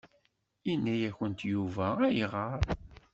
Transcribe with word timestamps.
Yenna-yakent 0.67 1.39
Yuba 1.51 1.87
ayɣer? 2.07 2.59